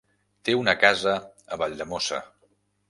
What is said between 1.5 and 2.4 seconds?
a Valldemossa.